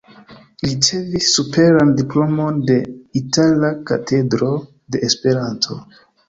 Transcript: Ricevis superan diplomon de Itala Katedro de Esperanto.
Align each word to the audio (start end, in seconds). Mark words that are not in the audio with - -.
Ricevis 0.67 1.27
superan 1.33 1.91
diplomon 1.99 2.57
de 2.71 2.77
Itala 3.21 3.71
Katedro 3.91 4.49
de 4.97 5.05
Esperanto. 5.11 5.81